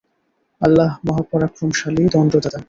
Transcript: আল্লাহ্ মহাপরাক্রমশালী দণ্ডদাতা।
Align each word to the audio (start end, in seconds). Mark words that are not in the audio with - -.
আল্লাহ্ 0.61 0.93
মহাপরাক্রমশালী 1.07 2.03
দণ্ডদাতা। 2.13 2.59